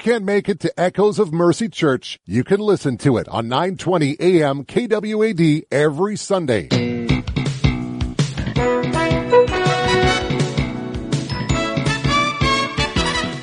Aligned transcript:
can't 0.00 0.24
make 0.24 0.48
it 0.48 0.60
to 0.60 0.80
Echoes 0.80 1.18
of 1.18 1.30
Mercy 1.30 1.68
Church, 1.68 2.18
you 2.24 2.42
can 2.42 2.58
listen 2.58 2.96
to 2.98 3.18
it 3.18 3.28
on 3.28 3.48
920 3.48 4.16
AM 4.18 4.64
KWAD 4.64 5.64
every 5.70 6.16
Sunday. 6.16 6.68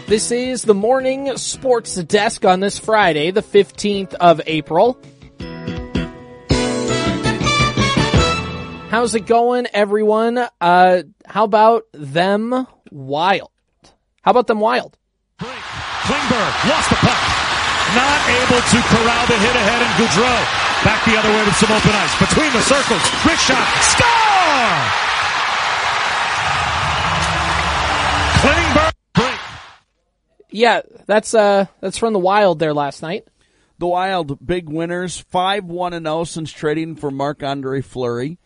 This 0.07 0.31
is 0.31 0.63
the 0.63 0.73
morning 0.73 1.37
sports 1.37 1.95
desk 1.95 2.43
on 2.43 2.59
this 2.59 2.79
Friday, 2.79 3.29
the 3.29 3.43
15th 3.43 4.15
of 4.15 4.41
April. 4.47 4.99
How's 8.89 9.13
it 9.13 9.27
going, 9.27 9.67
everyone? 9.73 10.39
Uh, 10.59 11.03
how 11.23 11.43
about 11.43 11.83
them 11.93 12.65
wild? 12.89 13.51
How 14.23 14.31
about 14.31 14.47
them 14.47 14.59
wild? 14.59 14.97
Klingberg 16.07 16.53
lost 16.71 16.89
the 16.89 16.95
puck. 17.03 17.19
Not 17.91 18.19
able 18.31 18.61
to 18.63 18.79
corral 18.87 19.25
the 19.27 19.37
hit 19.43 19.55
ahead 19.55 19.81
and 19.83 19.91
Gaudreau 19.99 20.39
back 20.83 21.03
the 21.03 21.17
other 21.19 21.29
way 21.29 21.43
with 21.43 21.55
some 21.55 21.71
open 21.71 21.91
ice. 21.91 22.17
Between 22.19 22.51
the 22.53 22.61
circles, 22.61 23.03
Rich 23.25 23.39
shot, 23.39 23.67
score! 23.83 25.07
Klingberg 28.39 28.93
break. 29.13 29.39
Yeah, 30.49 30.81
that's 31.05 31.33
uh 31.33 31.65
that's 31.81 31.97
from 31.97 32.13
the 32.13 32.19
Wild 32.19 32.59
there 32.59 32.73
last 32.73 33.01
night. 33.01 33.27
The 33.79 33.87
Wild 33.87 34.45
big 34.45 34.69
winners, 34.69 35.19
five 35.19 35.65
one 35.65 35.91
and 35.91 36.05
zero 36.05 36.23
since 36.23 36.53
trading 36.53 36.95
for 36.95 37.11
Marc 37.11 37.43
Andre 37.43 37.81
Fleury. 37.81 38.39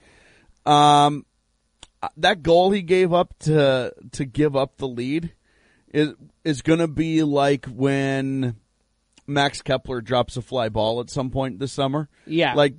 Um, 0.66 1.28
that 2.17 2.41
goal 2.41 2.72
he 2.72 2.81
gave 2.81 3.14
up 3.14 3.38
to 3.41 3.94
to 4.14 4.25
give 4.25 4.55
up 4.55 4.78
the 4.78 4.88
lead 4.88 5.34
is 5.94 6.13
is 6.44 6.62
going 6.62 6.80
to 6.80 6.88
be 6.88 7.23
like 7.23 7.66
when 7.68 8.55
Max 9.27 9.62
Kepler 9.62 10.02
drops 10.02 10.38
a 10.38 10.41
fly 10.41 10.70
ball 10.70 11.00
at 11.00 11.09
some 11.09 11.30
point 11.30 11.59
this 11.59 11.72
summer. 11.72 12.09
Yeah. 12.25 12.53
like 12.56 12.75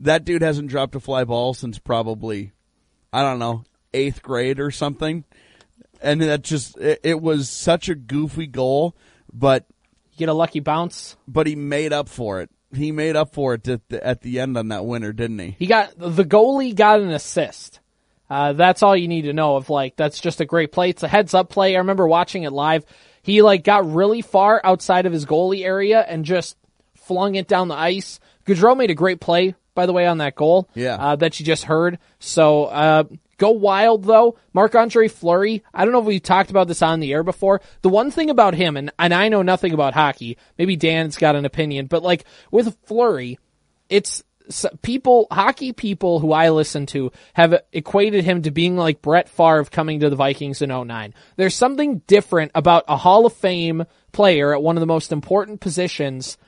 that 0.00 0.24
dude 0.24 0.42
hasn't 0.42 0.68
dropped 0.68 0.94
a 0.94 1.00
fly 1.00 1.24
ball 1.24 1.54
since 1.54 1.78
probably 1.78 2.52
I 3.12 3.22
don't 3.22 3.38
know 3.38 3.64
eighth 3.92 4.22
grade 4.22 4.60
or 4.60 4.70
something, 4.70 5.24
and 6.00 6.20
that 6.22 6.42
just 6.42 6.76
it, 6.78 7.00
it 7.02 7.20
was 7.20 7.48
such 7.50 7.88
a 7.88 7.94
goofy 7.94 8.46
goal, 8.46 8.94
but 9.32 9.66
You 10.12 10.18
get 10.18 10.28
a 10.28 10.34
lucky 10.34 10.60
bounce. 10.60 11.16
but 11.26 11.46
he 11.46 11.56
made 11.56 11.92
up 11.92 12.08
for 12.08 12.40
it. 12.40 12.50
He 12.74 12.92
made 12.92 13.16
up 13.16 13.32
for 13.32 13.54
it 13.54 13.66
at 13.66 13.88
the, 13.88 14.06
at 14.06 14.20
the 14.20 14.40
end 14.40 14.58
on 14.58 14.68
that 14.68 14.84
winner, 14.84 15.12
didn't 15.14 15.38
he? 15.38 15.56
He 15.58 15.66
got 15.66 15.94
the 15.98 16.24
goalie 16.24 16.74
got 16.74 17.00
an 17.00 17.10
assist. 17.10 17.80
Uh, 18.30 18.52
that's 18.52 18.82
all 18.82 18.96
you 18.96 19.08
need 19.08 19.22
to 19.22 19.32
know. 19.32 19.56
Of 19.56 19.70
like, 19.70 19.96
that's 19.96 20.20
just 20.20 20.40
a 20.40 20.44
great 20.44 20.72
play. 20.72 20.90
It's 20.90 21.02
a 21.02 21.08
heads 21.08 21.34
up 21.34 21.48
play. 21.48 21.74
I 21.74 21.78
remember 21.78 22.06
watching 22.06 22.42
it 22.42 22.52
live. 22.52 22.84
He 23.22 23.42
like 23.42 23.64
got 23.64 23.90
really 23.92 24.22
far 24.22 24.60
outside 24.64 25.06
of 25.06 25.12
his 25.12 25.26
goalie 25.26 25.64
area 25.64 26.00
and 26.00 26.24
just 26.24 26.56
flung 26.96 27.34
it 27.34 27.48
down 27.48 27.68
the 27.68 27.74
ice. 27.74 28.20
Gaudreau 28.46 28.76
made 28.76 28.90
a 28.90 28.94
great 28.94 29.20
play, 29.20 29.54
by 29.74 29.86
the 29.86 29.92
way, 29.92 30.06
on 30.06 30.18
that 30.18 30.34
goal. 30.34 30.68
Yeah. 30.74 30.94
uh, 30.96 31.16
that 31.16 31.38
you 31.38 31.46
just 31.46 31.64
heard. 31.64 31.98
So 32.18 32.64
uh, 32.66 33.04
go 33.38 33.50
wild 33.50 34.04
though. 34.04 34.38
Marc 34.52 34.74
Andre 34.74 35.08
Fleury. 35.08 35.62
I 35.72 35.84
don't 35.84 35.92
know 35.92 36.00
if 36.00 36.06
we 36.06 36.20
talked 36.20 36.50
about 36.50 36.68
this 36.68 36.82
on 36.82 37.00
the 37.00 37.12
air 37.12 37.22
before. 37.22 37.60
The 37.82 37.88
one 37.88 38.10
thing 38.10 38.30
about 38.30 38.54
him, 38.54 38.76
and 38.76 38.90
and 38.98 39.12
I 39.14 39.28
know 39.28 39.42
nothing 39.42 39.72
about 39.72 39.94
hockey. 39.94 40.38
Maybe 40.58 40.76
Dan's 40.76 41.16
got 41.16 41.36
an 41.36 41.44
opinion, 41.44 41.86
but 41.86 42.02
like 42.02 42.24
with 42.50 42.76
Fleury, 42.84 43.38
it's 43.88 44.22
people, 44.82 45.26
hockey 45.30 45.72
people 45.72 46.20
who 46.20 46.32
I 46.32 46.50
listen 46.50 46.86
to 46.86 47.12
have 47.34 47.62
equated 47.72 48.24
him 48.24 48.42
to 48.42 48.50
being 48.50 48.76
like 48.76 49.02
Brett 49.02 49.28
Favre 49.28 49.64
coming 49.64 50.00
to 50.00 50.10
the 50.10 50.16
Vikings 50.16 50.62
in 50.62 50.70
09. 50.70 51.14
There's 51.36 51.54
something 51.54 51.98
different 52.06 52.52
about 52.54 52.84
a 52.88 52.96
Hall 52.96 53.26
of 53.26 53.32
Fame 53.32 53.84
player 54.12 54.54
at 54.54 54.62
one 54.62 54.76
of 54.76 54.80
the 54.80 54.86
most 54.86 55.12
important 55.12 55.60
positions 55.60 56.38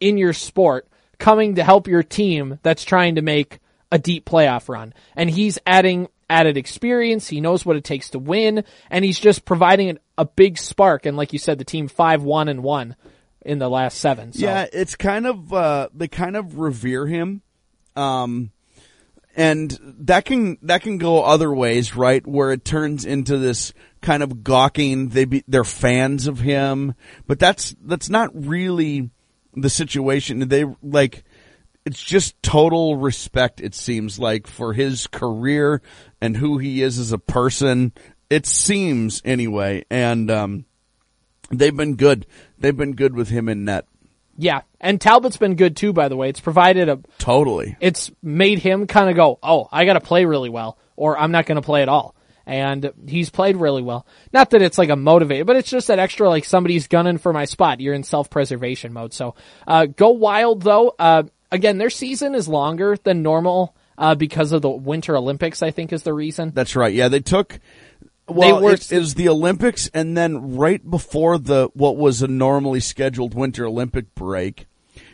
in 0.00 0.18
your 0.18 0.32
sport 0.32 0.88
coming 1.18 1.56
to 1.56 1.64
help 1.64 1.88
your 1.88 2.02
team 2.02 2.58
that's 2.62 2.84
trying 2.84 3.16
to 3.16 3.22
make 3.22 3.58
a 3.90 3.98
deep 3.98 4.24
playoff 4.24 4.68
run. 4.68 4.94
And 5.16 5.30
he's 5.30 5.58
adding 5.66 6.08
added 6.30 6.56
experience. 6.56 7.28
He 7.28 7.40
knows 7.40 7.64
what 7.64 7.76
it 7.76 7.84
takes 7.84 8.10
to 8.10 8.18
win 8.18 8.64
and 8.90 9.04
he's 9.04 9.18
just 9.18 9.44
providing 9.44 9.98
a 10.16 10.24
big 10.24 10.58
spark. 10.58 11.06
And 11.06 11.16
like 11.16 11.32
you 11.32 11.38
said, 11.38 11.58
the 11.58 11.64
team 11.64 11.88
5-1 11.88 12.50
and 12.50 12.62
1 12.62 12.96
in 13.42 13.58
the 13.58 13.70
last 13.70 13.98
seven. 13.98 14.32
So. 14.32 14.44
Yeah, 14.44 14.66
it's 14.72 14.94
kind 14.94 15.26
of 15.26 15.52
uh, 15.52 15.88
they 15.94 16.08
kind 16.08 16.36
of 16.36 16.58
revere 16.58 17.06
him, 17.06 17.42
um, 17.98 18.52
and 19.36 19.78
that 19.82 20.24
can 20.24 20.58
that 20.62 20.82
can 20.82 20.98
go 20.98 21.22
other 21.22 21.52
ways, 21.52 21.94
right? 21.94 22.26
Where 22.26 22.52
it 22.52 22.64
turns 22.64 23.04
into 23.04 23.38
this 23.38 23.72
kind 24.00 24.22
of 24.22 24.42
gawking. 24.42 25.08
They 25.08 25.24
be, 25.24 25.44
they're 25.46 25.64
fans 25.64 26.26
of 26.26 26.40
him, 26.40 26.94
but 27.26 27.38
that's 27.38 27.74
that's 27.82 28.08
not 28.08 28.30
really 28.34 29.10
the 29.54 29.70
situation. 29.70 30.48
They 30.48 30.64
like 30.82 31.24
it's 31.84 32.02
just 32.02 32.40
total 32.42 32.96
respect. 32.96 33.60
It 33.60 33.74
seems 33.74 34.18
like 34.18 34.46
for 34.46 34.72
his 34.72 35.06
career 35.06 35.82
and 36.20 36.36
who 36.36 36.58
he 36.58 36.82
is 36.82 36.98
as 36.98 37.12
a 37.12 37.18
person. 37.18 37.92
It 38.28 38.44
seems 38.44 39.22
anyway, 39.24 39.84
and 39.88 40.30
um, 40.30 40.64
they've 41.50 41.76
been 41.76 41.96
good. 41.96 42.26
They've 42.58 42.76
been 42.76 42.94
good 42.94 43.14
with 43.14 43.28
him 43.28 43.48
in 43.48 43.64
net. 43.64 43.86
Yeah, 44.40 44.60
and 44.80 45.00
Talbot's 45.00 45.36
been 45.36 45.56
good 45.56 45.76
too. 45.76 45.92
By 45.92 46.08
the 46.08 46.16
way, 46.16 46.28
it's 46.28 46.38
provided 46.40 46.88
a, 46.88 47.00
Totally. 47.18 47.76
it's 47.80 48.10
made 48.22 48.60
him 48.60 48.86
kind 48.86 49.10
of 49.10 49.16
go, 49.16 49.38
oh, 49.42 49.68
I 49.72 49.84
got 49.84 49.94
to 49.94 50.00
play 50.00 50.24
really 50.24 50.48
well, 50.48 50.78
or 50.94 51.18
I'm 51.18 51.32
not 51.32 51.44
going 51.44 51.56
to 51.56 51.62
play 51.62 51.82
at 51.82 51.88
all. 51.88 52.14
And 52.46 52.92
he's 53.06 53.28
played 53.30 53.56
really 53.56 53.82
well. 53.82 54.06
Not 54.32 54.50
that 54.50 54.62
it's 54.62 54.78
like 54.78 54.88
a 54.88 54.94
motivator, 54.94 55.44
but 55.44 55.56
it's 55.56 55.68
just 55.68 55.88
that 55.88 55.98
extra 55.98 56.28
like 56.30 56.44
somebody's 56.46 56.86
gunning 56.86 57.18
for 57.18 57.32
my 57.32 57.44
spot. 57.44 57.80
You're 57.80 57.92
in 57.94 58.04
self 58.04 58.30
preservation 58.30 58.92
mode. 58.92 59.12
So 59.12 59.34
uh, 59.66 59.86
go 59.86 60.10
wild 60.10 60.62
though. 60.62 60.94
Uh, 60.98 61.24
again, 61.52 61.76
their 61.76 61.90
season 61.90 62.34
is 62.34 62.48
longer 62.48 62.96
than 63.02 63.22
normal 63.22 63.76
uh, 63.98 64.14
because 64.14 64.52
of 64.52 64.62
the 64.62 64.70
Winter 64.70 65.14
Olympics. 65.16 65.62
I 65.62 65.72
think 65.72 65.92
is 65.92 66.04
the 66.04 66.14
reason. 66.14 66.52
That's 66.54 66.74
right. 66.76 66.94
Yeah, 66.94 67.08
they 67.08 67.20
took. 67.20 67.58
Well, 68.28 68.62
were- 68.62 68.74
it, 68.74 68.92
it 68.92 68.98
was 68.98 69.14
the 69.14 69.28
Olympics, 69.28 69.88
and 69.94 70.16
then 70.16 70.56
right 70.56 70.88
before 70.88 71.38
the 71.38 71.70
what 71.74 71.96
was 71.96 72.22
a 72.22 72.28
normally 72.28 72.80
scheduled 72.80 73.34
Winter 73.34 73.66
Olympic 73.66 74.14
break, 74.14 74.66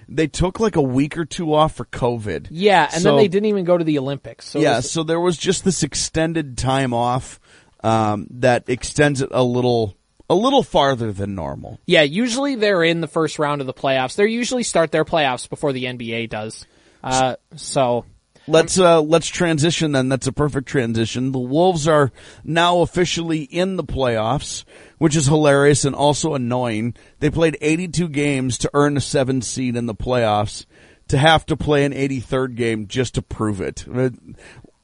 they 0.09 0.27
took 0.27 0.61
like 0.61 0.77
a 0.77 0.83
week 0.83 1.17
or 1.17 1.25
two 1.25 1.55
off 1.55 1.75
for 1.77 1.85
COVID. 1.85 2.49
Yeah, 2.51 2.89
and 2.93 3.03
So- 3.03 3.11
then 3.11 3.17
they 3.19 3.29
didn't 3.29 3.47
even 3.47 3.65
go 3.65 3.79
to 3.79 3.85
the 3.85 3.99
Olympics. 3.99 4.49
So 4.49 4.61
yeah, 4.61 4.77
was- 4.77 4.91
so 4.91 5.03
there 5.03 5.21
was 5.21 5.37
just 5.37 5.65
this 5.65 5.83
extended 5.83 6.59
time 6.59 6.93
off 6.93 7.41
um, 7.83 8.27
that 8.31 8.65
extends 8.69 9.21
it 9.21 9.29
a 9.31 9.43
little, 9.45 9.95
a 10.31 10.35
little 10.35 10.63
farther 10.63 11.13
than 11.13 11.35
normal. 11.35 11.79
Yeah, 11.87 12.03
usually 12.03 12.55
they're 12.55 12.83
in 12.83 13.01
the 13.01 13.07
first 13.09 13.39
round 13.39 13.61
of 13.61 13.67
the 13.67 13.75
playoffs. 13.75 14.17
They 14.17 14.27
usually 14.27 14.63
start 14.63 14.91
their 14.91 15.05
playoffs 15.05 15.49
before 15.49 15.73
the 15.73 15.85
NBA 15.85 16.31
does. 16.31 16.67
Uh, 17.03 17.37
so 17.57 18.07
Let's 18.47 18.79
uh 18.79 19.01
let's 19.01 19.27
transition 19.29 19.93
then. 19.93 20.09
That's 20.09 20.27
a 20.27 20.33
perfect 20.33 20.69
transition. 20.69 21.33
The 21.33 21.39
Wolves 21.39 21.89
are 21.89 22.13
now 22.45 22.81
officially 22.81 23.43
in 23.43 23.77
the 23.77 23.85
playoffs, 23.85 24.65
which 24.99 25.17
is 25.17 25.27
hilarious 25.27 25.85
and 25.85 25.95
also 25.95 26.35
annoying. 26.35 26.95
They 27.21 27.31
played 27.31 27.57
82 27.61 28.09
games 28.11 28.59
to 28.59 28.71
earn 28.75 28.97
a 28.97 29.01
7 29.01 29.41
seed 29.41 29.77
in 29.77 29.87
the 29.87 29.95
playoffs 29.95 30.67
to 31.09 31.17
have 31.19 31.47
to 31.47 31.57
play 31.57 31.85
an 31.85 31.93
83rd 31.93 32.55
game 32.55 32.87
just 32.87 33.15
to 33.15 33.23
prove 33.23 33.61
it. 33.61 33.87
Uh, 33.89 34.11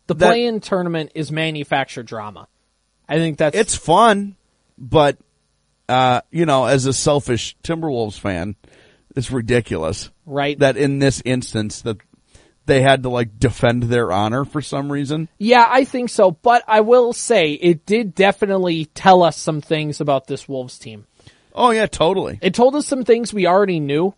the 0.06 0.14
That- 0.14 0.26
play-in 0.28 0.60
tournament 0.60 1.12
is 1.14 1.30
manufactured 1.30 2.06
drama. 2.06 2.48
I 3.08 3.16
think 3.16 3.38
that's 3.38 3.56
It's 3.56 3.74
fun, 3.76 4.36
but 4.78 5.18
uh 5.88 6.22
you 6.30 6.46
know, 6.46 6.64
as 6.64 6.86
a 6.86 6.92
selfish 6.94 7.56
Timberwolves 7.62 8.18
fan, 8.18 8.56
it's 9.16 9.30
ridiculous 9.30 10.10
right. 10.24 10.58
that 10.60 10.76
in 10.78 10.98
this 10.98 11.20
instance 11.24 11.82
that 11.82 11.98
they 12.66 12.82
had 12.82 13.02
to 13.02 13.08
like 13.08 13.38
defend 13.38 13.84
their 13.84 14.12
honor 14.12 14.44
for 14.44 14.60
some 14.60 14.90
reason. 14.90 15.28
yeah, 15.38 15.66
I 15.68 15.84
think 15.84 16.10
so. 16.10 16.30
But 16.30 16.62
I 16.68 16.80
will 16.80 17.12
say 17.12 17.52
it 17.52 17.86
did 17.86 18.14
definitely 18.14 18.86
tell 18.86 19.22
us 19.22 19.36
some 19.36 19.60
things 19.60 20.00
about 20.00 20.26
this 20.26 20.48
Wolves 20.48 20.78
team. 20.78 21.06
Oh 21.54 21.70
yeah, 21.70 21.86
totally. 21.86 22.38
It 22.42 22.54
told 22.54 22.76
us 22.76 22.86
some 22.86 23.04
things 23.04 23.34
we 23.34 23.46
already 23.46 23.80
knew, 23.80 24.14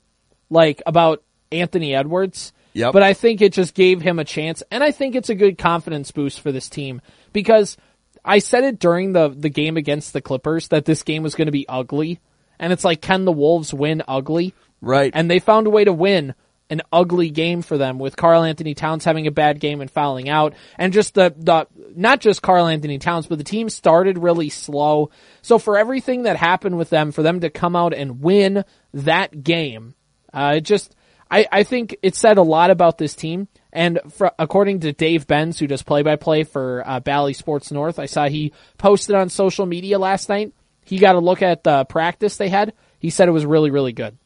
like 0.50 0.82
about 0.86 1.22
Anthony 1.50 1.94
Edwards. 1.94 2.52
Yep. 2.74 2.92
But 2.94 3.02
I 3.02 3.12
think 3.12 3.42
it 3.42 3.52
just 3.52 3.74
gave 3.74 4.00
him 4.00 4.18
a 4.18 4.24
chance, 4.24 4.62
and 4.70 4.82
I 4.82 4.92
think 4.92 5.14
it's 5.14 5.28
a 5.28 5.34
good 5.34 5.58
confidence 5.58 6.10
boost 6.10 6.40
for 6.40 6.52
this 6.52 6.70
team 6.70 7.02
because 7.32 7.76
I 8.24 8.38
said 8.38 8.64
it 8.64 8.78
during 8.78 9.12
the 9.12 9.28
the 9.28 9.50
game 9.50 9.76
against 9.76 10.12
the 10.12 10.22
Clippers 10.22 10.68
that 10.68 10.84
this 10.84 11.02
game 11.02 11.22
was 11.22 11.34
going 11.34 11.46
to 11.46 11.52
be 11.52 11.68
ugly, 11.68 12.18
and 12.58 12.72
it's 12.72 12.84
like, 12.84 13.02
can 13.02 13.24
the 13.24 13.32
Wolves 13.32 13.74
win 13.74 14.02
ugly? 14.08 14.54
Right. 14.80 15.12
And 15.14 15.30
they 15.30 15.38
found 15.38 15.66
a 15.66 15.70
way 15.70 15.84
to 15.84 15.92
win 15.92 16.34
an 16.72 16.80
ugly 16.90 17.28
game 17.28 17.60
for 17.60 17.76
them 17.76 17.98
with 17.98 18.16
Carl 18.16 18.42
Anthony 18.44 18.74
Towns 18.74 19.04
having 19.04 19.26
a 19.26 19.30
bad 19.30 19.60
game 19.60 19.82
and 19.82 19.90
fouling 19.90 20.30
out 20.30 20.54
and 20.78 20.94
just 20.94 21.12
the, 21.12 21.34
the, 21.36 21.66
not 21.94 22.20
just 22.20 22.40
Carl 22.40 22.66
Anthony 22.66 22.98
Towns, 22.98 23.26
but 23.26 23.36
the 23.36 23.44
team 23.44 23.68
started 23.68 24.16
really 24.16 24.48
slow. 24.48 25.10
So 25.42 25.58
for 25.58 25.76
everything 25.76 26.22
that 26.22 26.36
happened 26.36 26.78
with 26.78 26.88
them, 26.88 27.12
for 27.12 27.22
them 27.22 27.40
to 27.40 27.50
come 27.50 27.76
out 27.76 27.92
and 27.92 28.22
win 28.22 28.64
that 28.94 29.44
game, 29.44 29.94
uh, 30.32 30.54
it 30.56 30.62
just, 30.62 30.96
I, 31.30 31.46
I 31.52 31.62
think 31.62 31.96
it 32.02 32.16
said 32.16 32.38
a 32.38 32.42
lot 32.42 32.70
about 32.70 32.96
this 32.96 33.14
team. 33.14 33.48
And 33.70 34.00
for, 34.14 34.32
according 34.38 34.80
to 34.80 34.94
Dave 34.94 35.26
Benz, 35.26 35.58
who 35.58 35.66
does 35.66 35.82
play 35.82 36.02
by 36.02 36.16
play 36.16 36.44
for 36.44 36.82
uh, 36.86 37.00
Bally 37.00 37.34
Sports 37.34 37.70
North, 37.70 37.98
I 37.98 38.06
saw 38.06 38.28
he 38.28 38.54
posted 38.78 39.14
on 39.14 39.28
social 39.28 39.66
media 39.66 39.98
last 39.98 40.30
night. 40.30 40.54
He 40.86 40.98
got 40.98 41.16
a 41.16 41.20
look 41.20 41.42
at 41.42 41.64
the 41.64 41.84
practice 41.84 42.38
they 42.38 42.48
had. 42.48 42.72
He 42.98 43.10
said 43.10 43.28
it 43.28 43.32
was 43.32 43.44
really, 43.44 43.70
really 43.70 43.92
good. 43.92 44.16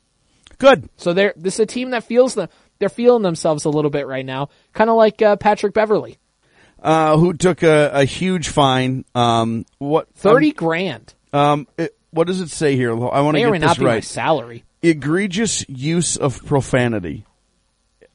Good. 0.59 0.89
So 0.97 1.13
they're 1.13 1.35
this 1.37 1.55
is 1.55 1.61
a 1.61 1.67
team 1.67 1.91
that 1.91 2.05
feels 2.05 2.35
the 2.35 2.49
they're 2.79 2.89
feeling 2.89 3.23
themselves 3.23 3.65
a 3.65 3.71
little 3.71 3.91
bit 3.91 4.07
right 4.07 4.25
now, 4.25 4.49
kind 4.73 4.91
of 4.91 4.97
like 4.97 5.21
uh, 5.23 5.37
Patrick 5.37 5.73
Beverley, 5.75 6.19
Uh, 6.83 7.17
who 7.17 7.33
took 7.33 7.63
a, 7.63 7.91
a 7.93 8.05
huge 8.05 8.49
fine? 8.49 9.05
Um, 9.15 9.65
what 9.79 10.09
thirty 10.15 10.53
grand. 10.53 11.15
Um, 11.33 11.67
it, 11.79 11.97
what 12.11 12.27
does 12.27 12.41
it 12.41 12.51
say 12.51 12.77
here? 12.77 12.93
I 12.93 13.21
want 13.21 13.37
to 13.37 13.41
May 13.43 13.45
or 13.45 13.51
may 13.51 13.59
get 13.59 13.67
not 13.67 13.77
this 13.79 13.85
right. 13.85 14.05
salary. 14.05 14.65
Egregious 14.83 15.65
use 15.69 16.17
of 16.17 16.45
profanity. 16.47 17.25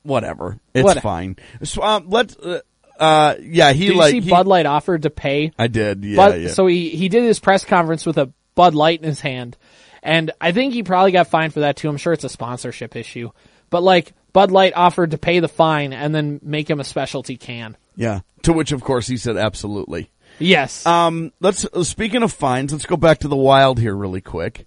Whatever. 0.04 0.58
It's 0.74 0.84
What- 0.84 1.02
fine. 1.02 1.36
So, 1.64 1.84
um, 1.84 2.10
let. 2.10 2.36
Uh, 2.44 2.62
uh, 3.00 3.36
yeah, 3.42 3.72
he 3.74 3.88
Did 3.90 3.98
like. 3.98 4.12
see 4.12 4.22
he- 4.22 4.30
Bud 4.30 4.48
Light 4.48 4.66
offered 4.66 5.04
to 5.04 5.10
pay 5.10 5.52
I 5.58 5.68
did. 5.68 6.04
Yeah, 6.04 6.16
Bud, 6.16 6.42
yeah. 6.42 6.48
So 6.50 6.68
he, 6.68 6.90
he 6.90 7.10
did 7.10 7.24
his 7.24 7.40
press 7.40 7.66
conference 7.66 8.06
with 8.06 8.18
a 8.18 8.32
Bud 8.56 8.76
Light 8.76 9.00
in 9.02 9.06
his 9.08 9.20
hand. 9.22 9.58
And 10.04 10.32
I 10.42 10.52
think 10.52 10.74
he 10.74 10.84
probably 10.84 11.12
got 11.12 11.28
fined 11.28 11.54
for 11.54 11.60
that 11.62 11.76
too. 11.78 11.88
I'm 11.90 11.98
sure 11.98 12.14
it's 12.14 12.24
a 12.24 12.30
sponsorship 12.30 12.96
issue. 12.96 13.30
But 13.70 13.84
like, 13.84 14.14
Bud 14.34 14.52
Light 14.52 14.74
offered 14.76 15.12
to 15.12 15.18
pay 15.18 15.40
the 15.40 15.48
fine 15.48 15.94
and 15.94 16.14
then 16.16 16.40
make 16.42 16.70
him 16.70 16.80
a 16.80 16.84
specialty 16.84 17.38
can. 17.38 17.78
yeah. 17.96 18.22
To 18.44 18.54
which, 18.54 18.72
of 18.72 18.82
course, 18.84 19.06
he 19.08 19.18
said 19.18 19.38
absolutely. 19.38 20.10
Yes. 20.40 20.84
Um, 20.88 21.32
let's 21.42 21.64
speaking 21.88 22.24
of 22.24 22.34
fines, 22.34 22.72
let's 22.74 22.88
go 22.88 22.98
back 22.98 23.20
to 23.20 23.28
the 23.28 23.36
wild 23.36 23.78
here 23.80 23.96
really 23.96 24.22
quick. 24.22 24.66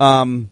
Um, 0.00 0.48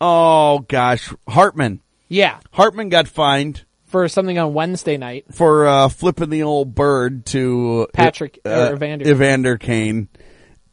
oh 0.00 0.60
gosh, 0.60 1.12
Hartman. 1.28 1.80
yeah. 2.08 2.38
Hartman 2.52 2.88
got 2.90 3.08
fined 3.08 3.64
For 3.86 4.06
something 4.08 4.38
on 4.38 4.54
Wednesday 4.54 4.96
night. 4.96 5.24
for 5.32 5.66
uh, 5.66 5.88
flipping 5.88 6.30
the 6.30 6.44
old 6.44 6.74
bird 6.74 7.26
to 7.26 7.88
Patrick- 7.92 8.38
uh, 8.46 8.68
or 8.70 8.74
Evander. 8.74 9.08
Evander 9.10 9.58
Kane, 9.58 10.08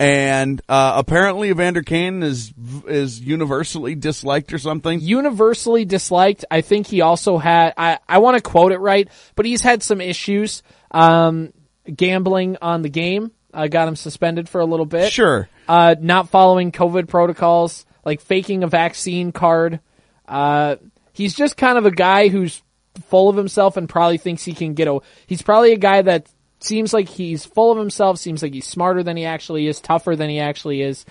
and 0.02 0.60
uh, 0.68 0.94
apparently 0.96 1.50
Evander 1.50 1.84
Kane 1.84 2.24
is 2.24 2.52
is 2.88 3.20
universally 3.20 3.94
disliked 3.94 4.52
or 4.52 4.58
something. 4.58 5.00
Universally 5.00 5.86
disliked. 5.86 6.44
I 6.50 6.62
think 6.62 6.88
he 6.88 7.02
also 7.02 7.38
had, 7.38 7.76
I, 7.78 8.00
I 8.10 8.18
want 8.18 8.36
to 8.36 8.42
quote 8.42 8.72
it 8.72 8.80
right, 8.80 9.08
but 9.36 9.46
he's 9.46 9.62
had 9.62 9.84
some 9.84 10.02
issues, 10.02 10.64
um, 10.90 11.54
gambling 11.96 12.58
on 12.64 12.82
the 12.82 12.90
game. 12.90 13.32
Uh, 13.54 13.68
got 13.68 13.88
him 13.88 13.96
suspended 13.96 14.50
for 14.50 14.60
a 14.60 14.66
little 14.66 14.88
bit. 14.88 15.12
Sure, 15.12 15.48
uh, 15.68 15.94
not 16.00 16.30
following 16.30 16.72
COVID 16.72 17.08
protocols, 17.08 17.86
like 18.04 18.22
faking 18.22 18.64
a 18.64 18.68
vaccine 18.68 19.32
card. 19.32 19.82
Uh, 20.28 20.78
he's 21.14 21.36
just 21.36 21.58
kind 21.58 21.78
of 21.78 21.86
a 21.86 21.92
guy 21.92 22.30
who's 22.30 22.64
full 23.08 23.30
of 23.30 23.36
himself 23.36 23.78
and 23.78 23.88
probably 23.88 24.18
thinks 24.18 24.44
he 24.44 24.54
can 24.54 24.74
get 24.74 24.88
a. 24.88 25.00
He's 25.28 25.44
probably 25.44 25.74
a 25.74 25.78
guy 25.78 26.02
that 26.02 26.28
seems 26.64 26.94
like 26.94 27.10
he's 27.10 27.46
full 27.46 27.72
of 27.72 27.78
himself, 27.78 28.18
seems 28.18 28.44
like 28.44 28.54
he's 28.54 28.68
smarter 28.68 29.04
than 29.04 29.18
he 29.18 29.26
actually 29.26 29.68
is, 29.68 29.80
tougher 29.80 30.16
than 30.16 30.30
he 30.30 30.40
actually 30.40 30.82
is, 30.82 31.06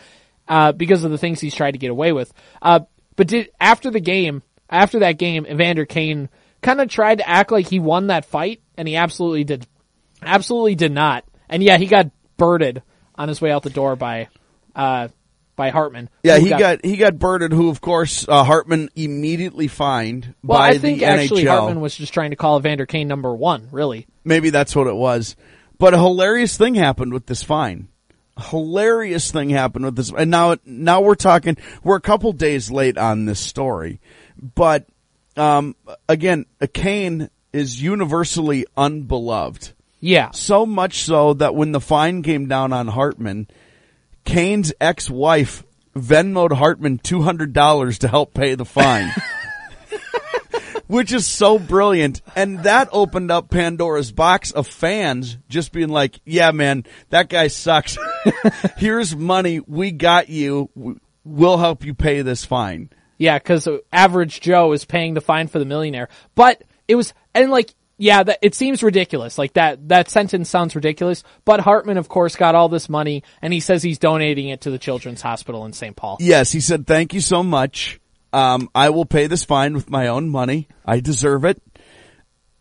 uh, 0.49 0.73
because 0.73 1.05
of 1.05 1.11
the 1.11 1.19
things 1.19 1.41
he's 1.41 1.55
tried 1.55 1.73
to 1.73 1.79
get 1.79 1.91
away 1.91 2.13
with. 2.13 2.33
Uh, 2.61 2.81
but 3.17 3.29
did 3.29 3.51
after 3.61 3.91
the 3.91 4.01
game, 4.01 4.43
after 4.69 5.01
that 5.01 5.19
game, 5.19 5.47
Evander 5.47 5.87
Kane 5.87 6.29
kind 6.63 6.81
of 6.81 6.89
tried 6.89 7.19
to 7.19 7.29
act 7.29 7.51
like 7.51 7.67
he 7.67 7.79
won 7.79 8.09
that 8.09 8.25
fight, 8.25 8.63
and 8.77 8.87
he 8.87 8.97
absolutely 8.97 9.45
did, 9.45 9.67
absolutely 10.23 10.75
did 10.75 10.93
not. 10.93 11.25
And 11.49 11.63
yeah, 11.63 11.77
he 11.77 11.87
got 11.87 12.11
birded 12.37 12.83
on 13.15 13.29
his 13.29 13.41
way 13.41 13.51
out 13.51 13.63
the 13.63 13.71
door 13.71 13.97
by, 13.97 14.29
uh, 14.75 15.09
by 15.61 15.71
Hartman. 15.71 16.09
yeah, 16.23 16.39
he 16.39 16.49
got, 16.49 16.85
he 16.85 16.97
got 16.97 17.19
birded. 17.19 17.53
Who, 17.53 17.69
of 17.69 17.81
course, 17.81 18.27
uh, 18.29 18.43
Hartman 18.45 18.89
immediately 18.97 19.69
fined 19.69 20.35
Well, 20.43 20.59
by 20.59 20.71
I 20.71 20.79
think 20.79 20.99
the 21.01 21.05
actually 21.05 21.45
NHL. 21.45 21.51
Hartman 21.59 21.81
was 21.81 21.95
just 21.97 22.13
trying 22.15 22.31
to 22.31 22.37
call 22.37 22.59
Evander 22.59 22.87
Kane 22.87 23.07
number 23.09 23.35
one. 23.35 23.69
Really, 23.71 24.07
Maybe 24.25 24.51
that's 24.51 24.75
what 24.75 24.87
it 24.87 24.97
was. 24.97 25.37
But 25.79 25.95
a 25.95 25.99
hilarious 25.99 26.57
thing 26.57 26.75
happened 26.75 27.13
with 27.13 27.27
this 27.27 27.43
fine. 27.43 27.89
A 28.37 28.43
hilarious 28.43 29.31
thing 29.31 29.51
happened 29.51 29.85
with 29.85 29.97
this. 29.97 30.13
And 30.17 30.31
now, 30.31 30.57
now 30.65 31.01
we're 31.03 31.15
talking, 31.15 31.57
we're 31.85 31.97
a 31.97 32.01
couple 32.01 32.33
days 32.33 32.71
late 32.71 32.97
on 32.99 33.25
this 33.27 33.41
story. 33.41 34.01
But, 34.55 34.87
um, 35.37 35.77
again, 36.09 36.47
a 36.61 36.67
Kane 36.67 37.31
is 37.53 37.83
universally 37.83 38.65
unbeloved. 38.77 39.73
yeah. 40.01 40.31
So 40.33 40.65
much 40.67 41.03
so 41.05 41.35
that 41.35 41.55
when 41.55 41.73
the 41.73 41.81
fine 41.81 42.23
came 42.23 42.47
down 42.47 42.73
on 42.73 42.87
Hartman, 42.89 43.49
Kane's 44.31 44.73
ex-wife 44.81 45.65
Venmoed 45.97 46.53
Hartman 46.53 46.99
$200 46.99 47.99
to 47.99 48.07
help 48.07 48.33
pay 48.33 48.55
the 48.55 48.65
fine. 48.65 49.13
Which 50.87 51.13
is 51.13 51.27
so 51.27 51.59
brilliant. 51.59 52.23
And 52.37 52.63
that 52.63 52.89
opened 52.93 53.33
up 53.33 53.51
Pandora's 53.51 54.13
box 54.13 54.53
of 54.53 54.69
fans 54.69 55.37
just 55.49 55.73
being 55.73 55.89
like, 55.89 56.21
yeah, 56.25 56.53
man, 56.53 56.85
that 57.09 57.29
guy 57.29 57.49
sucks. 57.49 57.99
Here's 58.77 59.17
money. 59.17 59.59
We 59.67 59.91
got 59.91 60.29
you. 60.29 61.01
We'll 61.25 61.59
help 61.59 61.85
you 61.85 61.93
pay 61.93 62.23
this 62.23 62.45
fine. 62.45 62.91
Yeah, 63.19 63.37
because 63.37 63.67
average 63.93 64.41
Joe 64.41 64.71
is 64.71 64.85
paying 64.85 65.15
the 65.15 65.21
fine 65.21 65.49
for 65.49 65.59
the 65.59 65.65
millionaire. 65.65 66.09
But 66.37 66.63
it 66.87 66.95
was, 66.95 67.15
and 67.35 67.51
like, 67.51 67.75
yeah, 68.01 68.23
that, 68.23 68.39
it 68.41 68.55
seems 68.55 68.83
ridiculous. 68.83 69.37
Like 69.37 69.53
that, 69.53 69.89
that 69.91 70.09
sentence 70.09 70.49
sounds 70.49 70.75
ridiculous. 70.75 71.23
But 71.45 71.61
Hartman, 71.61 71.99
of 71.99 72.09
course, 72.09 72.35
got 72.35 72.55
all 72.55 72.71
this 72.71 72.89
money 72.89 73.23
and 73.43 73.53
he 73.53 73.61
says 73.61 73.83
he's 73.83 73.99
donating 73.99 74.49
it 74.49 74.63
to 74.63 74.71
the 74.71 74.79
Children's 74.79 75.21
Hospital 75.21 75.67
in 75.67 75.75
St. 75.75 75.95
Paul. 75.95 76.17
Yes, 76.19 76.51
he 76.51 76.61
said, 76.61 76.87
thank 76.87 77.13
you 77.13 77.21
so 77.21 77.43
much. 77.43 78.01
Um, 78.33 78.71
I 78.75 78.89
will 78.91 79.05
pay 79.05 79.27
this 79.27 79.45
fine 79.45 79.75
with 79.75 79.91
my 79.91 80.09
own 80.09 80.31
money. 80.31 80.67
I 80.87 81.01
deserve 81.01 81.45
it. 81.45 81.61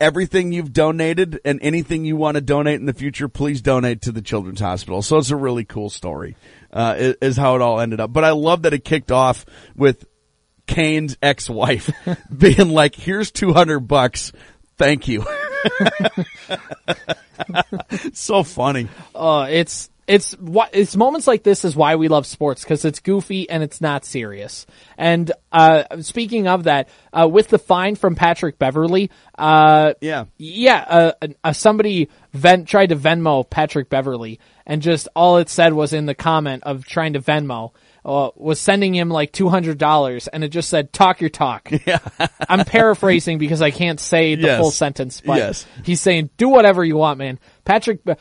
Everything 0.02 0.52
you've 0.52 0.74
donated 0.74 1.40
and 1.46 1.60
anything 1.62 2.04
you 2.04 2.18
want 2.18 2.36
to 2.36 2.42
donate 2.42 2.82
in 2.82 2.86
the 2.86 2.94
future, 2.94 3.30
please 3.30 3.62
donate 3.62 4.02
to 4.04 4.12
the 4.12 4.22
Children's 4.22 4.60
Hospital. 4.60 5.02
So 5.02 5.18
it's 5.18 5.32
a 5.32 5.38
really 5.38 5.64
cool 5.64 5.90
story, 5.90 6.36
uh, 6.74 6.96
is, 6.98 7.16
is 7.22 7.38
how 7.38 7.56
it 7.56 7.62
all 7.62 7.80
ended 7.80 8.02
up. 8.02 8.12
But 8.12 8.26
I 8.26 8.32
love 8.32 8.64
that 8.64 8.74
it 8.74 8.84
kicked 8.84 9.12
off 9.12 9.46
with 9.76 10.06
Kane's 10.68 11.18
ex-wife 11.22 11.90
being 12.38 12.70
like, 12.70 12.96
here's 12.96 13.32
200 13.32 13.80
bucks. 13.82 14.34
Thank 14.80 15.08
you. 15.08 15.24
so 18.14 18.44
funny. 18.44 18.88
Uh, 19.14 19.48
it's, 19.50 19.90
it's 20.08 20.32
what, 20.40 20.70
it's 20.74 20.96
moments 20.96 21.28
like 21.28 21.44
this 21.44 21.66
is 21.66 21.76
why 21.76 21.96
we 21.98 22.08
love 22.08 22.26
sports 22.26 22.64
because 22.64 22.86
it's 22.86 23.00
goofy 23.00 23.50
and 23.50 23.62
it's 23.62 23.82
not 23.82 24.06
serious. 24.06 24.66
And, 24.98 25.32
uh, 25.52 25.84
speaking 26.02 26.48
of 26.48 26.64
that, 26.64 26.90
uh, 27.14 27.28
with 27.28 27.50
the 27.50 27.60
fine 27.60 27.96
from 27.96 28.16
Patrick 28.16 28.58
Beverley, 28.58 29.12
uh, 29.38 29.94
Yeah. 30.02 30.26
Yeah, 30.38 31.12
uh, 31.22 31.28
uh, 31.44 31.54
somebody 31.54 32.10
ven- 32.34 32.66
tried 32.66 32.90
to 32.90 32.96
Venmo 32.96 33.48
Patrick 33.48 33.90
Beverley, 33.90 34.40
and 34.66 34.82
just 34.82 35.08
all 35.16 35.38
it 35.38 35.50
said 35.50 35.74
was 35.74 35.94
in 35.94 36.06
the 36.06 36.16
comment 36.16 36.64
of 36.66 36.86
trying 36.86 37.14
to 37.14 37.20
Venmo 37.20 37.72
uh, 38.06 38.30
was 38.36 38.60
sending 38.60 38.94
him 38.96 39.10
like 39.10 39.32
two 39.32 39.50
hundred 39.50 39.78
dollars, 39.78 40.28
and 40.28 40.44
it 40.44 40.50
just 40.50 40.70
said 40.70 40.92
"talk 40.94 41.22
your 41.22 41.30
talk." 41.30 41.70
Yeah, 41.86 42.00
I'm 42.48 42.66
paraphrasing 42.66 43.38
because 43.38 43.62
I 43.62 43.72
can't 43.72 44.00
say 44.00 44.36
the 44.36 44.48
Yes. 44.48 44.60
full 44.60 44.72
sentence, 44.72 45.22
but 45.22 45.38
Yes. 45.38 45.66
he's 45.84 46.02
saying 46.02 46.30
do 46.38 46.50
whatever 46.50 46.84
you 46.84 46.96
want, 46.98 47.18
man. 47.18 47.40
Patrick. 47.66 48.04
Be- 48.04 48.14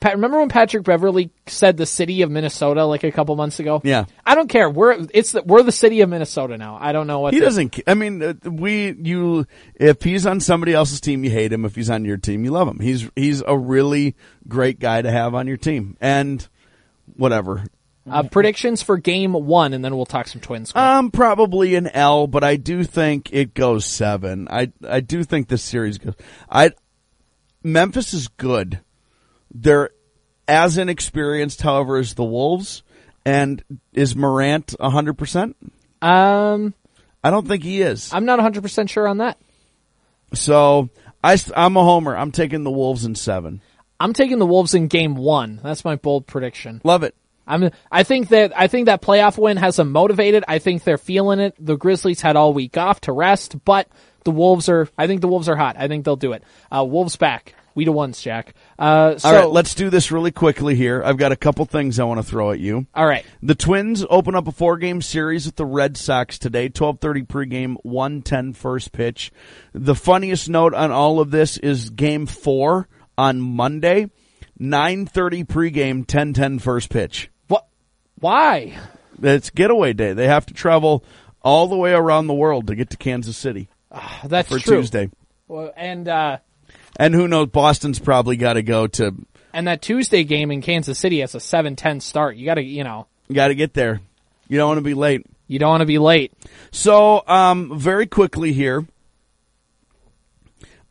Pat, 0.00 0.14
remember 0.14 0.38
when 0.38 0.48
Patrick 0.48 0.82
Beverley 0.84 1.30
said 1.46 1.76
the 1.76 1.84
city 1.84 2.22
of 2.22 2.30
Minnesota 2.30 2.86
like 2.86 3.04
a 3.04 3.12
couple 3.12 3.36
months 3.36 3.60
ago? 3.60 3.82
Yeah. 3.84 4.06
I 4.24 4.34
don't 4.34 4.48
care. 4.48 4.70
We're 4.70 5.06
it's 5.12 5.32
the, 5.32 5.42
we're 5.42 5.62
the 5.62 5.72
city 5.72 6.00
of 6.00 6.08
Minnesota 6.08 6.56
now. 6.56 6.78
I 6.80 6.92
don't 6.92 7.06
know 7.06 7.20
what 7.20 7.34
He 7.34 7.40
doesn't. 7.40 7.78
I 7.86 7.92
mean, 7.92 8.22
uh, 8.22 8.32
we 8.50 8.92
you. 8.92 9.46
If 9.74 10.00
he's 10.02 10.24
on 10.24 10.40
somebody 10.40 10.72
else's 10.72 11.02
team, 11.02 11.22
you 11.22 11.28
hate 11.28 11.52
him. 11.52 11.66
If 11.66 11.74
he's 11.76 11.90
on 11.90 12.06
your 12.06 12.16
team, 12.16 12.46
you 12.46 12.50
love 12.50 12.66
him. 12.66 12.80
He's 12.80 13.10
he's 13.14 13.42
a 13.46 13.58
really 13.58 14.16
great 14.48 14.80
guy 14.80 15.02
to 15.02 15.10
have 15.10 15.34
on 15.34 15.46
your 15.46 15.58
team. 15.58 15.98
And 16.00 16.48
whatever. 17.16 17.64
Uh, 18.08 18.22
predictions 18.22 18.82
for 18.82 18.96
game 18.96 19.32
one, 19.32 19.72
and 19.74 19.84
then 19.84 19.94
we'll 19.94 20.06
talk 20.06 20.26
some 20.26 20.40
Twins. 20.40 20.72
Um, 20.74 21.10
probably 21.10 21.74
an 21.74 21.86
L, 21.88 22.26
but 22.26 22.42
I 22.42 22.56
do 22.56 22.82
think 22.82 23.28
it 23.32 23.54
goes 23.54 23.84
seven. 23.84 24.48
I 24.50 24.72
I 24.88 25.00
do 25.00 25.22
think 25.22 25.48
this 25.48 25.62
series 25.62 25.98
goes. 25.98 26.14
I 26.48 26.70
Memphis 27.62 28.14
is 28.14 28.28
good. 28.28 28.80
They're 29.52 29.90
as 30.48 30.78
inexperienced, 30.78 31.62
however, 31.62 31.98
as 31.98 32.14
the 32.14 32.24
Wolves. 32.24 32.82
And 33.26 33.62
is 33.92 34.16
Morant 34.16 34.74
hundred 34.80 35.18
percent? 35.18 35.56
um, 36.00 36.74
I 37.22 37.30
don't 37.30 37.46
think 37.46 37.62
he 37.62 37.82
is. 37.82 38.12
I'm 38.14 38.24
not 38.24 38.38
100 38.38 38.62
percent 38.62 38.88
sure 38.88 39.06
on 39.06 39.18
that. 39.18 39.38
So 40.32 40.88
I, 41.22 41.36
am 41.54 41.76
a 41.76 41.84
homer. 41.84 42.16
I'm 42.16 42.32
taking 42.32 42.64
the 42.64 42.70
Wolves 42.70 43.04
in 43.04 43.14
seven. 43.14 43.60
I'm 43.98 44.14
taking 44.14 44.38
the 44.38 44.46
Wolves 44.46 44.74
in 44.74 44.88
game 44.88 45.14
one. 45.16 45.60
That's 45.62 45.84
my 45.84 45.96
bold 45.96 46.26
prediction. 46.26 46.80
Love 46.82 47.02
it. 47.02 47.14
I'm, 47.50 47.70
I 47.90 48.02
think 48.02 48.28
that, 48.28 48.52
I 48.58 48.68
think 48.68 48.86
that 48.86 49.02
playoff 49.02 49.36
win 49.36 49.56
has 49.56 49.76
them 49.76 49.92
motivated. 49.92 50.44
I 50.48 50.58
think 50.58 50.84
they're 50.84 50.98
feeling 50.98 51.40
it. 51.40 51.54
The 51.58 51.76
Grizzlies 51.76 52.20
had 52.20 52.36
all 52.36 52.52
week 52.52 52.76
off 52.76 53.00
to 53.02 53.12
rest, 53.12 53.64
but 53.64 53.88
the 54.24 54.30
Wolves 54.30 54.68
are, 54.68 54.88
I 54.96 55.06
think 55.06 55.20
the 55.20 55.28
Wolves 55.28 55.48
are 55.48 55.56
hot. 55.56 55.76
I 55.78 55.88
think 55.88 56.04
they'll 56.04 56.16
do 56.16 56.32
it. 56.32 56.42
Uh, 56.70 56.84
Wolves 56.84 57.16
back. 57.16 57.54
We 57.74 57.84
to 57.84 57.92
ones, 57.92 58.20
Jack. 58.20 58.54
Uh, 58.78 59.16
so, 59.16 59.28
All 59.28 59.34
right, 59.34 59.48
let's 59.48 59.74
do 59.76 59.90
this 59.90 60.10
really 60.10 60.32
quickly 60.32 60.74
here. 60.74 61.02
I've 61.04 61.16
got 61.16 61.30
a 61.30 61.36
couple 61.36 61.64
things 61.66 62.00
I 62.00 62.04
want 62.04 62.18
to 62.18 62.26
throw 62.26 62.50
at 62.50 62.58
you. 62.58 62.86
all 62.94 63.06
right. 63.06 63.24
The 63.42 63.54
Twins 63.54 64.04
open 64.10 64.34
up 64.34 64.48
a 64.48 64.52
four-game 64.52 65.02
series 65.02 65.46
with 65.46 65.54
the 65.54 65.64
Red 65.64 65.96
Sox 65.96 66.38
today. 66.38 66.68
12:30 66.68 67.26
pregame, 67.26 67.76
1:10 67.84 68.56
first 68.56 68.90
pitch. 68.90 69.30
The 69.72 69.94
funniest 69.94 70.48
note 70.48 70.74
on 70.74 70.90
all 70.90 71.20
of 71.20 71.30
this 71.30 71.58
is 71.58 71.90
Game 71.90 72.26
Four 72.26 72.88
on 73.16 73.40
Monday, 73.40 74.10
9:30 74.58 75.44
pregame, 75.44 76.04
10:10 76.04 76.60
first 76.60 76.90
pitch. 76.90 77.30
Why? 78.20 78.78
It's 79.22 79.50
getaway 79.50 79.92
day. 79.92 80.12
They 80.12 80.26
have 80.28 80.46
to 80.46 80.54
travel 80.54 81.04
all 81.42 81.66
the 81.68 81.76
way 81.76 81.92
around 81.92 82.26
the 82.26 82.34
world 82.34 82.66
to 82.68 82.74
get 82.74 82.90
to 82.90 82.96
Kansas 82.96 83.36
City 83.36 83.68
That's 84.24 84.48
for 84.48 84.58
true. 84.58 84.78
Tuesday. 84.78 85.10
Well, 85.48 85.72
and 85.76 86.06
uh, 86.08 86.38
And 86.96 87.14
who 87.14 87.26
knows? 87.28 87.48
Boston's 87.48 87.98
probably 87.98 88.36
got 88.36 88.54
to 88.54 88.62
go 88.62 88.86
to. 88.86 89.14
and 89.52 89.66
that 89.66 89.82
Tuesday 89.82 90.22
game 90.24 90.50
in 90.50 90.60
Kansas 90.62 90.98
City 90.98 91.20
has 91.20 91.34
a 91.34 91.38
7-10 91.38 92.02
start. 92.02 92.36
You 92.36 92.44
got 92.46 92.54
to, 92.54 92.62
you 92.62 92.84
know, 92.84 93.06
Got 93.32 93.48
to 93.48 93.54
get 93.54 93.74
there. 93.74 94.00
You 94.48 94.58
don't 94.58 94.68
want 94.68 94.78
to 94.78 94.82
be 94.84 94.94
late. 94.94 95.24
you 95.46 95.58
don't 95.58 95.70
want 95.70 95.80
to 95.82 95.86
be 95.86 95.98
late. 95.98 96.32
So, 96.72 97.22
um, 97.26 97.78
very 97.78 98.06
quickly 98.06 98.52
here, 98.52 98.84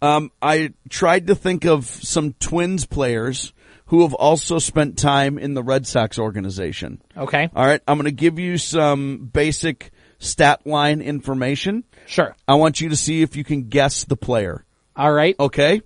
um, 0.01 0.31
I 0.41 0.73
tried 0.89 1.27
to 1.27 1.35
think 1.35 1.65
of 1.65 1.85
some 1.85 2.33
Twins 2.39 2.85
players 2.85 3.51
who 3.89 4.01
have 4.03 4.13
also 4.13 4.57
spent 4.59 4.97
time 4.97 5.37
in 5.37 5.53
the 5.53 5.61
Red 5.63 5.85
Sox 5.85 6.17
organization. 6.17 7.01
Okay, 7.15 7.49
All 7.55 7.65
right, 7.65 7.81
I'm 7.87 7.97
going 7.97 8.05
to 8.05 8.11
give 8.11 8.39
you 8.39 8.57
some 8.57 9.29
basic 9.31 9.91
stat 10.19 10.65
line 10.65 11.01
information. 11.01 11.83
sure. 12.07 12.35
I 12.47 12.55
want 12.55 12.81
you 12.81 12.89
to 12.89 12.95
see 12.95 13.21
if 13.21 13.35
you 13.35 13.43
can 13.43 13.69
guess 13.69 14.03
the 14.05 14.17
player. 14.17 14.65
All 14.95 15.11
right. 15.11 15.35
Okay. 15.39 15.81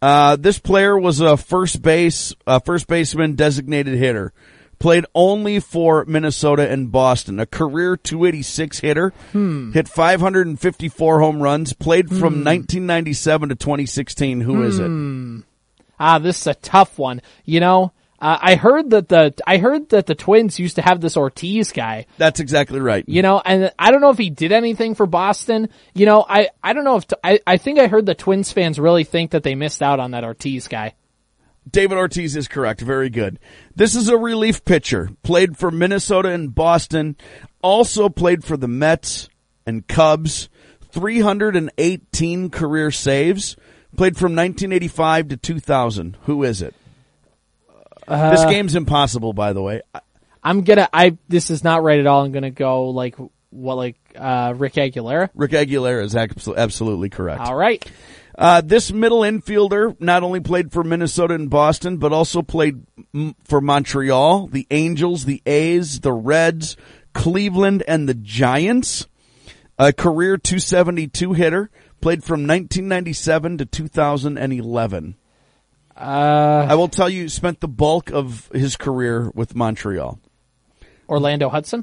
Uh, 0.00 0.36
this 0.36 0.58
player 0.58 0.98
was 0.98 1.20
a 1.20 1.36
first 1.36 1.80
base, 1.82 2.34
uh, 2.46 2.58
first 2.58 2.86
baseman 2.86 3.34
designated 3.34 3.94
hitter. 3.98 4.32
Played 4.78 5.06
only 5.14 5.60
for 5.60 6.04
Minnesota 6.04 6.68
and 6.70 6.90
Boston. 6.92 7.38
A 7.40 7.46
career 7.46 7.96
286 7.96 8.80
hitter. 8.80 9.12
Hit 9.32 9.88
554 9.88 11.20
home 11.20 11.42
runs. 11.42 11.72
Played 11.72 12.08
from 12.08 12.44
1997 12.44 13.48
to 13.50 13.54
2016. 13.54 14.40
Who 14.42 14.62
is 14.62 14.78
it? 14.78 14.88
Ah, 15.98 16.18
this 16.18 16.40
is 16.40 16.46
a 16.46 16.54
tough 16.54 16.98
one. 16.98 17.22
You 17.44 17.60
know, 17.60 17.92
uh, 18.20 18.38
I 18.40 18.54
heard 18.54 18.90
that 18.90 19.08
the 19.08 19.34
I 19.46 19.58
heard 19.58 19.90
that 19.90 20.06
the 20.06 20.14
Twins 20.14 20.58
used 20.58 20.76
to 20.76 20.82
have 20.82 21.00
this 21.00 21.16
Ortiz 21.16 21.72
guy. 21.72 22.06
That's 22.16 22.40
exactly 22.40 22.80
right. 22.80 23.04
You 23.06 23.22
know, 23.22 23.40
and 23.44 23.72
I 23.78 23.90
don't 23.90 24.00
know 24.00 24.10
if 24.10 24.18
he 24.18 24.30
did 24.30 24.52
anything 24.52 24.94
for 24.94 25.06
Boston. 25.06 25.68
You 25.94 26.06
know, 26.06 26.24
I 26.28 26.48
I 26.62 26.72
don't 26.72 26.84
know 26.84 26.96
if 26.96 27.06
t- 27.06 27.16
I 27.22 27.40
I 27.46 27.56
think 27.58 27.78
I 27.78 27.86
heard 27.86 28.06
the 28.06 28.14
Twins 28.14 28.50
fans 28.52 28.78
really 28.78 29.04
think 29.04 29.32
that 29.32 29.42
they 29.42 29.54
missed 29.54 29.82
out 29.82 30.00
on 30.00 30.12
that 30.12 30.24
Ortiz 30.24 30.68
guy. 30.68 30.94
David 31.70 31.98
Ortiz 31.98 32.36
is 32.36 32.48
correct. 32.48 32.80
Very 32.80 33.10
good. 33.10 33.38
This 33.74 33.94
is 33.94 34.08
a 34.08 34.16
relief 34.16 34.64
pitcher. 34.64 35.10
Played 35.22 35.56
for 35.56 35.70
Minnesota 35.70 36.28
and 36.30 36.54
Boston. 36.54 37.16
Also 37.62 38.08
played 38.08 38.44
for 38.44 38.56
the 38.56 38.68
Mets 38.68 39.28
and 39.66 39.86
Cubs. 39.86 40.48
318 40.92 42.50
career 42.50 42.90
saves. 42.90 43.56
Played 43.96 44.16
from 44.16 44.32
1985 44.32 45.28
to 45.28 45.36
2000. 45.36 46.16
Who 46.22 46.42
is 46.42 46.62
it? 46.62 46.74
this 48.06 48.44
game's 48.44 48.74
impossible, 48.74 49.32
by 49.32 49.52
the 49.52 49.62
way. 49.62 49.82
I'm 50.42 50.62
gonna 50.62 50.88
I 50.92 51.16
this 51.28 51.50
is 51.50 51.64
not 51.64 51.82
right 51.82 51.98
at 51.98 52.06
all. 52.06 52.24
I'm 52.24 52.32
gonna 52.32 52.50
go 52.50 52.90
like 52.90 53.16
what 53.50 53.76
like 53.76 53.96
uh 54.14 54.52
Rick 54.56 54.74
Aguilera. 54.74 55.30
Rick 55.34 55.52
Aguilera 55.52 56.04
is 56.04 56.14
absolutely 56.14 57.08
correct. 57.08 57.40
All 57.40 57.56
right. 57.56 57.84
Uh, 58.36 58.60
this 58.60 58.90
middle 58.90 59.20
infielder 59.20 59.98
not 60.00 60.24
only 60.24 60.40
played 60.40 60.72
for 60.72 60.82
Minnesota 60.82 61.34
and 61.34 61.48
Boston, 61.48 61.98
but 61.98 62.12
also 62.12 62.42
played 62.42 62.82
for 63.44 63.60
Montreal, 63.60 64.48
the 64.48 64.66
Angels, 64.72 65.24
the 65.24 65.40
A's, 65.46 66.00
the 66.00 66.12
Reds, 66.12 66.76
Cleveland, 67.12 67.84
and 67.86 68.08
the 68.08 68.14
Giants. 68.14 69.06
A 69.78 69.92
career 69.92 70.36
272 70.36 71.32
hitter, 71.32 71.70
played 72.04 72.22
from 72.22 72.40
1997 72.40 73.56
to 73.56 73.64
2011. 73.64 75.16
Uh 75.96 76.66
I 76.68 76.74
will 76.74 76.88
tell 76.88 77.08
you, 77.08 77.30
spent 77.30 77.60
the 77.60 77.66
bulk 77.66 78.10
of 78.10 78.50
his 78.52 78.76
career 78.76 79.30
with 79.34 79.54
Montreal. 79.54 80.18
Orlando 81.08 81.48
Hudson. 81.48 81.82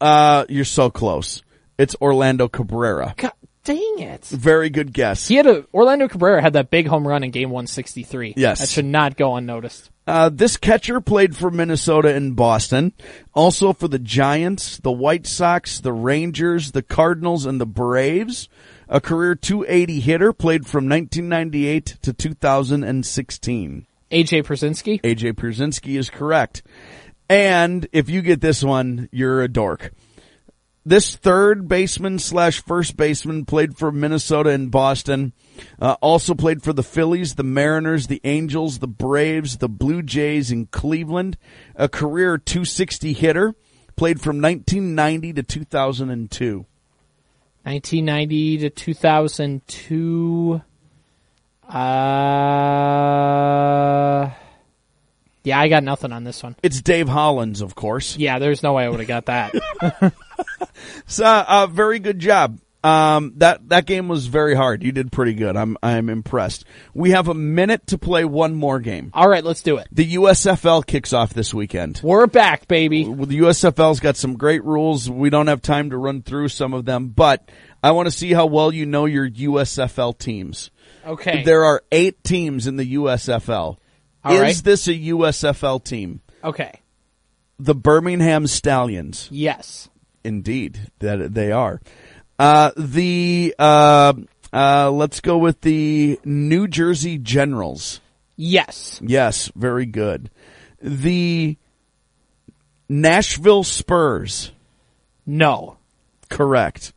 Uh, 0.00 0.46
you're 0.48 0.64
so 0.64 0.88
close. 0.88 1.42
It's 1.76 1.94
Orlando 2.00 2.48
Cabrera. 2.48 3.12
God 3.18 3.32
dang 3.64 3.98
it. 3.98 4.24
Very 4.24 4.70
good 4.70 4.94
guess. 4.94 5.28
He 5.28 5.34
had 5.34 5.46
a 5.46 5.66
Orlando 5.74 6.08
Cabrera 6.08 6.40
had 6.40 6.54
that 6.54 6.70
big 6.70 6.86
home 6.86 7.06
run 7.06 7.22
in 7.24 7.30
game 7.30 7.50
163. 7.50 8.32
Yes. 8.38 8.60
That 8.60 8.70
should 8.70 8.86
not 8.86 9.18
go 9.18 9.36
unnoticed. 9.36 9.90
Uh, 10.06 10.30
this 10.30 10.56
catcher 10.56 11.02
played 11.02 11.36
for 11.36 11.50
Minnesota 11.50 12.14
and 12.14 12.34
Boston, 12.34 12.94
also 13.34 13.74
for 13.74 13.88
the 13.88 13.98
Giants, 13.98 14.78
the 14.78 14.92
White 14.92 15.26
Sox, 15.26 15.80
the 15.80 15.92
Rangers, 15.92 16.72
the 16.72 16.82
Cardinals, 16.82 17.44
and 17.44 17.60
the 17.60 17.66
Braves. 17.66 18.48
A 18.88 19.00
career 19.00 19.34
280 19.34 20.00
hitter, 20.00 20.32
played 20.32 20.66
from 20.66 20.88
1998 20.88 21.86
to 22.02 22.12
2016. 22.12 23.86
AJ 24.10 24.44
Pierzynski. 24.44 25.00
AJ 25.00 25.32
Pierzynski 25.34 25.98
is 25.98 26.10
correct. 26.10 26.62
And 27.28 27.86
if 27.92 28.08
you 28.08 28.22
get 28.22 28.40
this 28.40 28.62
one, 28.62 29.08
you're 29.10 29.42
a 29.42 29.48
dork. 29.48 29.92
This 30.86 31.16
third 31.16 31.66
baseman 31.66 32.18
slash 32.18 32.62
first 32.62 32.96
baseman 32.96 33.46
played 33.46 33.78
for 33.78 33.90
Minnesota 33.90 34.50
and 34.50 34.70
Boston. 34.70 35.32
Uh, 35.80 35.96
also 36.02 36.34
played 36.34 36.62
for 36.62 36.74
the 36.74 36.82
Phillies, 36.82 37.36
the 37.36 37.42
Mariners, 37.42 38.06
the 38.06 38.20
Angels, 38.22 38.80
the 38.80 38.86
Braves, 38.86 39.56
the 39.56 39.68
Blue 39.68 40.02
Jays, 40.02 40.50
and 40.50 40.70
Cleveland. 40.70 41.38
A 41.74 41.88
career 41.88 42.36
260 42.36 43.14
hitter. 43.14 43.54
Played 43.96 44.20
from 44.20 44.42
1990 44.42 45.32
to 45.34 45.42
2002. 45.42 46.66
1990 47.64 48.58
to 48.58 48.70
2002. 48.70 50.62
Uh, 51.68 51.70
yeah, 55.42 55.58
I 55.60 55.68
got 55.68 55.82
nothing 55.82 56.12
on 56.12 56.24
this 56.24 56.42
one. 56.42 56.56
It's 56.62 56.80
Dave 56.80 57.08
Hollins, 57.08 57.60
of 57.62 57.74
course. 57.74 58.16
Yeah, 58.16 58.38
there's 58.38 58.62
no 58.62 58.74
way 58.74 58.84
I 58.84 58.88
would 58.88 59.00
have 59.00 59.08
got 59.08 59.26
that. 59.26 59.54
So, 61.06 61.24
uh, 61.24 61.66
very 61.66 61.98
good 61.98 62.18
job. 62.18 62.58
Um, 62.84 63.32
that, 63.36 63.66
that 63.70 63.86
game 63.86 64.08
was 64.08 64.26
very 64.26 64.54
hard. 64.54 64.82
You 64.82 64.92
did 64.92 65.10
pretty 65.10 65.32
good. 65.32 65.56
I'm, 65.56 65.78
I'm 65.82 66.10
impressed. 66.10 66.66
We 66.92 67.12
have 67.12 67.28
a 67.28 67.34
minute 67.34 67.86
to 67.88 67.98
play 67.98 68.26
one 68.26 68.54
more 68.54 68.78
game. 68.78 69.10
All 69.14 69.26
right, 69.26 69.42
let's 69.42 69.62
do 69.62 69.78
it. 69.78 69.88
The 69.90 70.16
USFL 70.16 70.84
kicks 70.84 71.14
off 71.14 71.32
this 71.32 71.54
weekend. 71.54 72.00
We're 72.04 72.26
back, 72.26 72.68
baby. 72.68 73.04
The 73.04 73.38
USFL's 73.38 74.00
got 74.00 74.16
some 74.16 74.36
great 74.36 74.62
rules. 74.64 75.08
We 75.08 75.30
don't 75.30 75.46
have 75.46 75.62
time 75.62 75.90
to 75.90 75.96
run 75.96 76.20
through 76.20 76.48
some 76.48 76.74
of 76.74 76.84
them, 76.84 77.08
but 77.08 77.50
I 77.82 77.92
want 77.92 78.06
to 78.06 78.10
see 78.10 78.34
how 78.34 78.46
well 78.46 78.70
you 78.70 78.84
know 78.84 79.06
your 79.06 79.30
USFL 79.30 80.18
teams. 80.18 80.70
Okay. 81.06 81.42
There 81.42 81.64
are 81.64 81.82
eight 81.90 82.22
teams 82.22 82.66
in 82.66 82.76
the 82.76 82.94
USFL. 82.96 83.78
All 84.24 84.32
Is 84.34 84.40
right. 84.40 84.56
this 84.56 84.88
a 84.88 84.94
USFL 84.94 85.82
team? 85.82 86.20
Okay. 86.42 86.80
The 87.58 87.74
Birmingham 87.74 88.46
Stallions. 88.46 89.28
Yes. 89.30 89.88
Indeed, 90.22 90.90
that 90.98 91.34
they 91.34 91.52
are. 91.52 91.80
Uh, 92.38 92.70
the 92.76 93.54
uh, 93.58 94.12
uh, 94.52 94.90
let's 94.90 95.20
go 95.20 95.38
with 95.38 95.60
the 95.60 96.18
New 96.24 96.68
Jersey 96.68 97.18
Generals. 97.18 98.00
Yes. 98.36 99.00
Yes, 99.02 99.50
very 99.54 99.86
good. 99.86 100.30
The 100.82 101.56
Nashville 102.88 103.64
Spurs. 103.64 104.52
No. 105.26 105.76
Correct. 106.28 106.92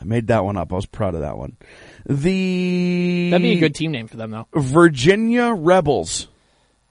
I 0.00 0.04
made 0.04 0.28
that 0.28 0.44
one 0.44 0.56
up. 0.56 0.72
I 0.72 0.76
was 0.76 0.86
proud 0.86 1.14
of 1.14 1.20
that 1.20 1.38
one. 1.38 1.56
The 2.04 3.30
That'd 3.30 3.42
be 3.42 3.52
a 3.56 3.60
good 3.60 3.74
team 3.74 3.92
name 3.92 4.06
for 4.06 4.16
them, 4.16 4.30
though. 4.30 4.46
Virginia 4.54 5.52
Rebels. 5.52 6.28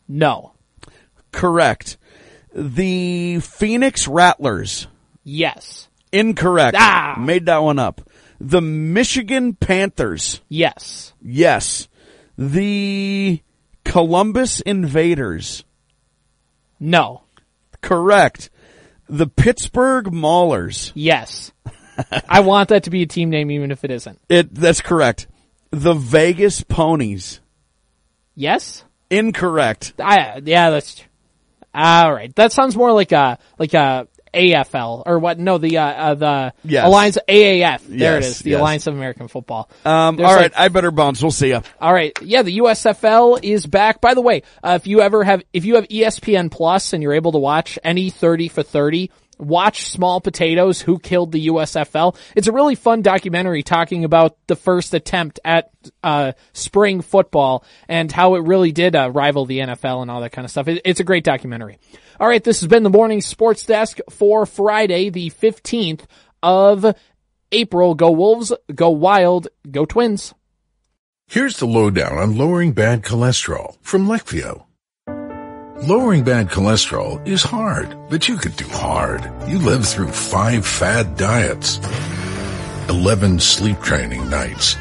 No. 0.08 0.54
Correct. 1.32 1.98
The 2.54 3.40
Phoenix 3.40 4.08
Rattlers. 4.08 4.88
Yes. 5.24 5.88
Incorrect. 6.16 6.78
Ah! 6.80 7.16
Made 7.20 7.48
that 7.48 7.62
one 7.62 7.80
up. 7.80 8.02
The 8.40 8.62
Michigan 8.62 9.54
Panthers. 9.54 10.42
Yes. 10.50 11.14
Yes. 11.22 11.88
The 12.38 13.42
Columbus 13.84 14.62
Invaders. 14.62 15.64
No. 16.80 17.24
Correct. 17.82 18.50
The 19.08 19.28
Pittsburgh 19.28 20.06
Maulers. 20.06 20.92
Yes. 20.96 21.52
I 22.28 22.42
want 22.42 22.70
that 22.70 22.84
to 22.84 22.90
be 22.90 23.04
a 23.04 23.08
team 23.08 23.30
name, 23.30 23.52
even 23.52 23.72
if 23.72 23.84
it 23.84 23.92
isn't. 23.92 24.20
It 24.28 24.54
that's 24.54 24.82
correct. 24.82 25.28
The 25.72 25.94
Vegas 25.94 26.62
Ponies. 26.62 27.40
Yes. 28.36 28.84
Incorrect. 29.10 29.94
I 30.00 30.42
yeah, 30.44 30.72
that's 30.72 31.04
all 31.74 32.14
right. 32.14 32.36
That 32.36 32.52
sounds 32.52 32.76
more 32.76 32.92
like 32.92 33.12
a 33.12 33.38
like 33.60 33.74
a 33.74 34.08
AFL 34.36 35.04
or 35.06 35.20
what? 35.20 35.40
No, 35.40 35.58
the 35.58 35.78
uh, 35.78 35.86
uh 35.86 36.14
the 36.16 36.54
Yes. 36.64 36.86
Alliance 36.86 37.18
AAF. 37.28 37.82
There 37.88 38.18
it 38.18 38.24
Yes, 38.24 38.28
is, 38.28 38.40
the 38.40 38.52
yes. 38.52 38.60
Alliance 38.60 38.88
of 38.88 38.94
American 38.96 39.28
Football. 39.28 39.70
Um, 39.84 40.20
all 40.20 40.26
right, 40.36 40.44
like- 40.44 40.58
I 40.58 40.68
better 40.68 40.92
bounce. 40.92 41.22
We'll 41.22 41.32
see 41.32 41.50
ya. 41.50 41.62
All 41.80 41.94
right. 41.94 42.12
Yeah, 42.22 42.42
the 42.42 42.58
USFL 42.60 43.40
is 43.42 43.66
back. 43.66 44.02
By 44.02 44.14
the 44.14 44.22
way, 44.22 44.44
uh, 44.64 44.78
if 44.82 44.88
you 44.88 45.02
ever 45.02 45.24
have, 45.24 45.44
if 45.54 45.66
you 45.66 45.76
have 45.76 45.88
ESPN 45.88 46.52
Plus 46.52 46.94
and 46.94 47.02
you're 47.02 47.14
able 47.14 47.32
to 47.34 47.40
watch 47.40 47.80
any 47.84 48.10
30 48.10 48.50
for 48.50 48.64
30, 48.64 49.10
watch 49.38 49.86
Small 49.90 50.22
Potatoes, 50.22 50.82
Who 50.82 50.98
Killed 51.00 51.32
the 51.32 51.48
USFL. 51.48 52.16
It's 52.36 52.48
a 52.48 52.52
really 52.52 52.76
fun 52.76 53.02
documentary 53.02 53.64
talking 53.64 54.06
about 54.06 54.38
the 54.48 54.56
first 54.56 54.94
attempt 54.94 55.40
at, 55.44 55.72
uh, 56.04 56.34
spring 56.54 57.02
football 57.02 57.66
and 57.90 58.12
how 58.12 58.36
it 58.36 58.44
really 58.44 58.72
did, 58.72 58.96
uh, 58.96 59.12
rival 59.12 59.46
the 59.46 59.60
NFL 59.60 60.02
and 60.02 60.10
all 60.10 60.22
that 60.22 60.32
kind 60.32 60.46
of 60.46 60.52
stuff. 60.52 60.68
It, 60.68 60.82
it's 60.86 61.00
a 61.00 61.04
great 61.04 61.24
documentary. 61.26 61.78
All 62.18 62.28
right, 62.30 62.44
this 62.44 62.62
has 62.62 62.70
been 62.70 62.84
the 62.84 62.90
morning 62.90 63.20
sports 63.20 63.66
desk 63.66 64.00
for 64.10 64.46
Friday, 64.46 65.10
the 65.10 65.32
15th 65.32 66.06
of 66.42 66.96
April. 67.52 67.94
Go 67.94 68.12
Wolves, 68.12 68.54
go 68.74 68.90
Wild, 68.90 69.50
go 69.70 69.84
Twins. 69.86 70.34
Here's 71.28 71.58
the 71.58 71.66
lowdown 71.66 72.18
on 72.18 72.38
lowering 72.38 72.72
bad 72.72 73.02
cholesterol 73.02 73.76
from 73.82 74.08
Leqvio. 74.08 74.64
Lowering 75.88 76.24
bad 76.24 76.48
cholesterol 76.48 77.26
is 77.28 77.44
hard, 77.44 77.98
but 78.10 78.30
you 78.30 78.38
could 78.38 78.56
do 78.56 78.68
hard. 78.70 79.30
You 79.50 79.60
lived 79.60 79.86
through 79.86 80.08
five 80.08 80.66
fad 80.66 81.18
diets, 81.18 81.80
11 82.88 83.42
sleep 83.42 83.82
training 83.82 84.30
nights, 84.30 84.78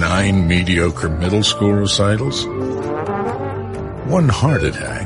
nine 0.00 0.48
mediocre 0.48 1.08
middle 1.08 1.44
school 1.44 1.72
recitals, 1.72 2.44
one 4.06 4.28
heart 4.28 4.64
attack. 4.64 5.05